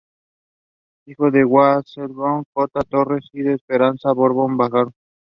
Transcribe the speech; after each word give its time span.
Hijo 1.05 1.29
de 1.29 1.45
Wenceslao 1.45 2.43
Cota 2.53 2.81
Torres 2.81 3.29
y 3.33 3.43
de 3.43 3.53
Esperanza 3.53 4.11
Borbón 4.13 4.57
Rábago. 4.57 4.93